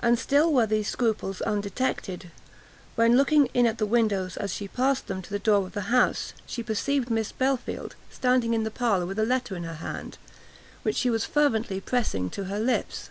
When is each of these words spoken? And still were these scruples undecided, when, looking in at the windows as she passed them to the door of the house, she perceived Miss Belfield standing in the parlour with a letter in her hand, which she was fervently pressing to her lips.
And 0.00 0.18
still 0.18 0.52
were 0.52 0.66
these 0.66 0.88
scruples 0.88 1.40
undecided, 1.42 2.32
when, 2.96 3.16
looking 3.16 3.46
in 3.54 3.64
at 3.64 3.78
the 3.78 3.86
windows 3.86 4.36
as 4.36 4.52
she 4.52 4.66
passed 4.66 5.06
them 5.06 5.22
to 5.22 5.30
the 5.30 5.38
door 5.38 5.58
of 5.68 5.72
the 5.72 5.82
house, 5.94 6.32
she 6.46 6.64
perceived 6.64 7.10
Miss 7.10 7.30
Belfield 7.30 7.94
standing 8.10 8.54
in 8.54 8.64
the 8.64 8.72
parlour 8.72 9.06
with 9.06 9.20
a 9.20 9.24
letter 9.24 9.54
in 9.54 9.62
her 9.62 9.74
hand, 9.74 10.18
which 10.82 10.96
she 10.96 11.10
was 11.10 11.24
fervently 11.24 11.80
pressing 11.80 12.28
to 12.30 12.46
her 12.46 12.58
lips. 12.58 13.10